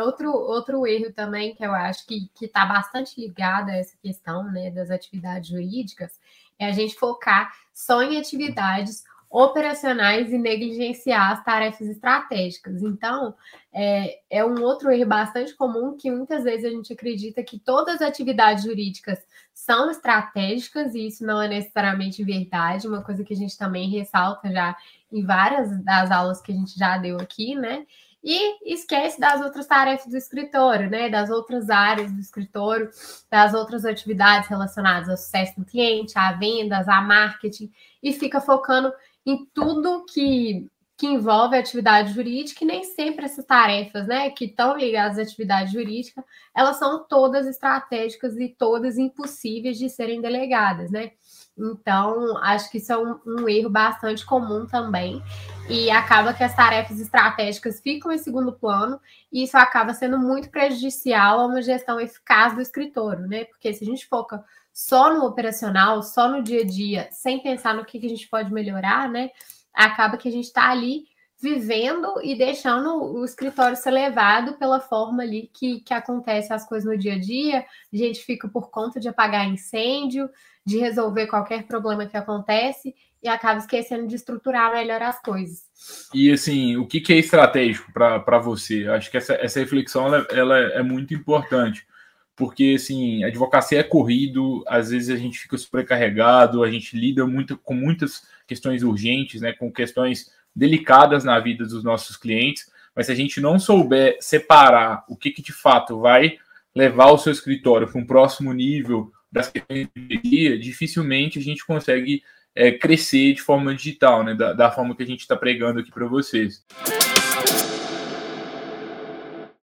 [0.00, 4.70] outro, outro erro também que eu acho que está bastante ligado a essa questão né,
[4.70, 6.18] das atividades jurídicas
[6.58, 9.04] é a gente focar só em atividades
[9.34, 12.80] operacionais e negligenciar as tarefas estratégicas.
[12.82, 13.34] Então,
[13.72, 17.96] é, é, um outro erro bastante comum que muitas vezes a gente acredita que todas
[17.96, 19.18] as atividades jurídicas
[19.52, 24.52] são estratégicas, e isso não é necessariamente verdade, uma coisa que a gente também ressalta
[24.52, 24.76] já
[25.10, 27.84] em várias das aulas que a gente já deu aqui, né?
[28.26, 31.10] E esquece das outras tarefas do escritório, né?
[31.10, 32.88] Das outras áreas do escritório,
[33.30, 37.70] das outras atividades relacionadas ao sucesso do cliente, a vendas, a marketing,
[38.02, 38.90] e fica focando
[39.26, 40.70] em tudo que,
[41.04, 45.70] que envolve atividade jurídica, e nem sempre essas tarefas, né, que estão ligadas à atividade
[45.70, 46.24] jurídica,
[46.56, 51.10] elas são todas estratégicas e todas impossíveis de serem delegadas, né?
[51.58, 55.22] Então, acho que isso é um, um, erro bastante comum também.
[55.68, 58.98] E acaba que as tarefas estratégicas ficam em segundo plano,
[59.30, 63.44] e isso acaba sendo muito prejudicial a uma gestão eficaz do escritório, né?
[63.44, 67.74] Porque se a gente foca só no operacional, só no dia a dia, sem pensar
[67.74, 69.30] no que, que a gente pode melhorar, né?
[69.74, 71.04] Acaba que a gente está ali
[71.40, 76.88] vivendo e deixando o escritório ser levado pela forma ali que, que acontece as coisas
[76.88, 77.66] no dia a dia.
[77.92, 80.30] A gente fica por conta de apagar incêndio,
[80.64, 85.64] de resolver qualquer problema que acontece e acaba esquecendo de estruturar melhor as coisas.
[86.14, 88.86] E assim, o que, que é estratégico para você?
[88.88, 91.86] Acho que essa, essa reflexão ela, ela é muito importante
[92.36, 97.56] porque assim, advocacia é corrido, às vezes a gente fica sobrecarregado, a gente lida muito
[97.56, 103.12] com muitas questões urgentes, né, com questões delicadas na vida dos nossos clientes, mas se
[103.12, 106.38] a gente não souber separar o que, que de fato vai
[106.74, 111.64] levar o seu escritório para um próximo nível das questões de dia, dificilmente a gente
[111.64, 112.22] consegue
[112.54, 115.90] é, crescer de forma digital, né, da, da forma que a gente está pregando aqui
[115.90, 116.64] para vocês.